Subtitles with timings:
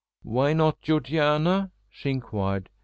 [0.23, 2.71] "Why not Georgiana?" she inquired.